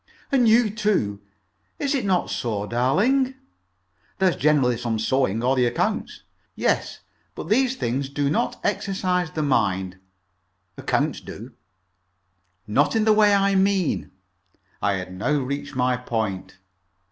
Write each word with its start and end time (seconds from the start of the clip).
"And 0.31 0.47
you, 0.49 0.71
too. 0.71 1.21
Is 1.77 1.93
it 1.93 2.05
not 2.05 2.31
so, 2.31 2.65
darling?" 2.65 3.35
"There's 4.17 4.35
generally 4.35 4.75
some 4.75 4.97
sewing, 4.97 5.43
or 5.43 5.55
the 5.55 5.67
accounts." 5.67 6.23
"Yes; 6.55 7.01
but 7.35 7.49
these 7.49 7.75
things 7.75 8.09
do 8.09 8.27
not 8.27 8.59
exercise 8.63 9.29
the 9.29 9.43
mind." 9.43 9.99
"Accounts 10.75 11.21
do." 11.21 11.51
"Not 12.65 12.95
in 12.95 13.05
the 13.05 13.13
way 13.13 13.35
I 13.35 13.53
mean." 13.53 14.09
I 14.81 14.93
had 14.93 15.13
now 15.13 15.33
reached 15.33 15.75
my 15.75 15.97
point. 15.97 16.57